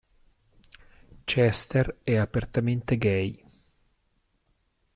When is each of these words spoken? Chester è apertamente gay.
Chester 1.27 1.99
è 2.03 2.15
apertamente 2.15 2.97
gay. 2.97 3.45